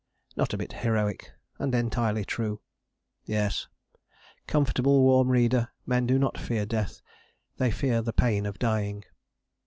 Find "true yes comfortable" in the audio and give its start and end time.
2.25-5.03